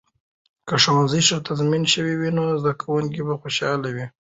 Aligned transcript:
که 0.67 0.75
ښوونځي 0.83 1.21
ښه 1.27 1.37
تنظیم 1.47 1.83
شوي 1.93 2.15
وي، 2.17 2.29
نو 2.37 2.43
زده 2.61 2.73
کونکې 2.81 3.21
به 3.27 3.33
خوشاله 3.41 3.89
وي. 3.95 4.05